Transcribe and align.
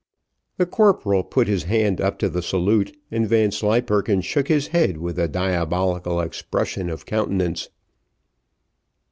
The 0.57 0.65
corporal 0.65 1.23
put 1.23 1.47
his 1.47 1.65
hand 1.65 2.01
up 2.01 2.17
to 2.17 2.27
the 2.27 2.41
salute, 2.41 2.97
and 3.11 3.27
Vanslyperken 3.29 4.21
shook 4.21 4.47
his 4.47 4.69
head 4.69 4.97
with 4.97 5.19
a 5.19 5.27
diabolical 5.27 6.19
expression 6.21 6.89
of 6.89 7.05
countenance. 7.05 7.69